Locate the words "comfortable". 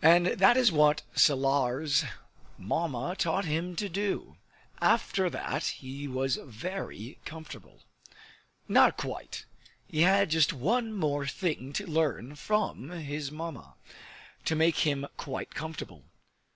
7.24-7.80, 15.52-16.04